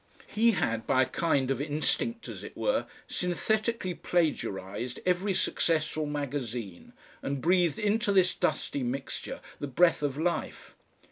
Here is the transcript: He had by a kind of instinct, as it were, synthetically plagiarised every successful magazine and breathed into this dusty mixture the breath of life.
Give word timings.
He 0.25 0.53
had 0.53 0.87
by 0.87 1.03
a 1.03 1.05
kind 1.05 1.51
of 1.51 1.61
instinct, 1.61 2.27
as 2.27 2.43
it 2.43 2.57
were, 2.57 2.87
synthetically 3.05 3.93
plagiarised 3.93 4.99
every 5.05 5.35
successful 5.35 6.07
magazine 6.07 6.93
and 7.21 7.39
breathed 7.39 7.77
into 7.77 8.11
this 8.11 8.33
dusty 8.33 8.81
mixture 8.81 9.41
the 9.59 9.67
breath 9.67 10.01
of 10.01 10.17
life. 10.17 10.75